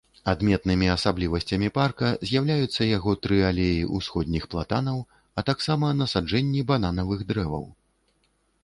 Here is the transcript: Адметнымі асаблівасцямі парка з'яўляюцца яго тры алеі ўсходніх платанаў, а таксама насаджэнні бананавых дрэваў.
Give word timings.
Адметнымі 0.31 0.87
асаблівасцямі 0.93 1.69
парка 1.75 2.07
з'яўляюцца 2.29 2.87
яго 2.97 3.15
тры 3.27 3.37
алеі 3.51 3.85
ўсходніх 3.99 4.49
платанаў, 4.55 4.97
а 5.39 5.45
таксама 5.53 5.95
насаджэнні 6.01 6.67
бананавых 6.75 7.19
дрэваў. 7.33 7.65